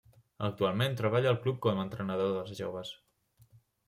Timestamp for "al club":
1.31-1.59